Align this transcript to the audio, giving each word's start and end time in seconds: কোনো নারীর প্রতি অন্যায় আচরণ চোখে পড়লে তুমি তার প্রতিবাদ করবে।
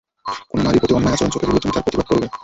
কোনো 0.49 0.61
নারীর 0.65 0.81
প্রতি 0.81 0.93
অন্যায় 0.97 1.13
আচরণ 1.15 1.31
চোখে 1.33 1.47
পড়লে 1.47 1.61
তুমি 1.63 1.73
তার 1.75 1.83
প্রতিবাদ 1.85 2.07
করবে। 2.09 2.27